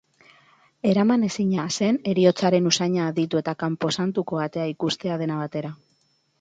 [0.91, 5.75] Eramanezina zen heriotzaren usaina aditu eta kanposantuko atea ikustea, dena batera.